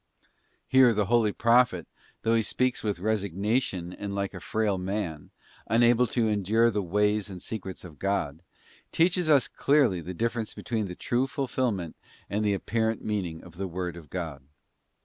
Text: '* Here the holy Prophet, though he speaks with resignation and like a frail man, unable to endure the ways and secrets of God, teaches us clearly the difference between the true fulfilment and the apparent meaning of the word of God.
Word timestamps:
'* 0.39 0.45
Here 0.67 0.95
the 0.95 1.05
holy 1.05 1.31
Prophet, 1.31 1.87
though 2.23 2.33
he 2.33 2.41
speaks 2.41 2.81
with 2.81 2.97
resignation 2.99 3.93
and 3.93 4.15
like 4.15 4.33
a 4.33 4.39
frail 4.39 4.79
man, 4.79 5.29
unable 5.67 6.07
to 6.07 6.27
endure 6.27 6.71
the 6.71 6.81
ways 6.81 7.29
and 7.29 7.39
secrets 7.39 7.83
of 7.83 7.99
God, 7.99 8.41
teaches 8.91 9.29
us 9.29 9.47
clearly 9.47 10.01
the 10.01 10.15
difference 10.15 10.55
between 10.55 10.87
the 10.87 10.95
true 10.95 11.27
fulfilment 11.27 11.95
and 12.31 12.43
the 12.43 12.55
apparent 12.55 13.05
meaning 13.05 13.43
of 13.43 13.57
the 13.57 13.67
word 13.67 13.95
of 13.95 14.09
God. 14.09 14.41